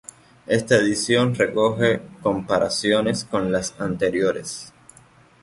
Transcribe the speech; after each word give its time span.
Esta 0.47 0.77
edición 0.77 1.35
recoge 1.35 2.01
comparaciones 2.23 3.23
con 3.23 3.51
las 3.51 3.79
anteriores. 3.79 4.73